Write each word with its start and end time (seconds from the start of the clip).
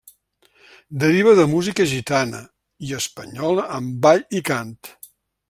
Deriva 1.03 1.33
de 1.39 1.45
música 1.51 1.85
gitana 1.91 2.41
i 2.89 2.97
espanyola 3.01 3.67
en 3.77 3.93
ball 4.07 4.27
i 4.41 4.43
cant. 4.51 4.75